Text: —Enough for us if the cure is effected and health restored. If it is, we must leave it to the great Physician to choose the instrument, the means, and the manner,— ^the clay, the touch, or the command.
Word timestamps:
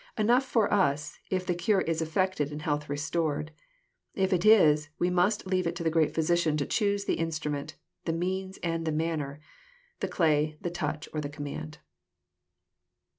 —Enough 0.23 0.45
for 0.45 0.73
us 0.73 1.19
if 1.29 1.45
the 1.45 1.53
cure 1.53 1.81
is 1.81 2.01
effected 2.01 2.51
and 2.51 2.63
health 2.63 2.89
restored. 2.89 3.51
If 4.15 4.33
it 4.33 4.43
is, 4.43 4.89
we 4.97 5.11
must 5.11 5.45
leave 5.45 5.67
it 5.67 5.75
to 5.75 5.83
the 5.83 5.91
great 5.91 6.15
Physician 6.15 6.57
to 6.57 6.65
choose 6.65 7.05
the 7.05 7.19
instrument, 7.19 7.75
the 8.05 8.13
means, 8.13 8.57
and 8.63 8.87
the 8.87 8.91
manner,— 8.91 9.39
^the 10.01 10.09
clay, 10.09 10.57
the 10.59 10.71
touch, 10.71 11.07
or 11.13 11.21
the 11.21 11.29
command. 11.29 11.77